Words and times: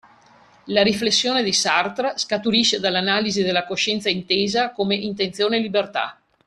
La 0.63 0.81
riflessione 0.81 1.43
di 1.43 1.53
Sartre 1.53 2.13
scaturisce 2.15 2.79
dall'analisi 2.79 3.43
della 3.43 3.65
coscienza 3.67 4.09
intesa 4.09 4.71
come 4.71 4.95
intenzione 4.95 5.57
e 5.57 5.59
libertà. 5.59 6.19